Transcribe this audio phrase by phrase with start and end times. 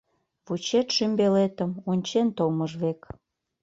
[0.45, 3.01] Вучет шӱмбелетым, ончен толмыж век.